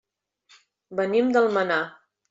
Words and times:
Venim 1.01 1.31
d'Almenar. 1.37 1.83